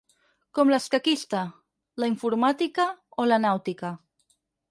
Com 0.59 0.69
l'escaquista, 0.73 1.41
la 2.03 2.09
informàtica 2.13 2.87
o 3.25 3.27
la 3.33 3.41
nàutica. 3.47 3.95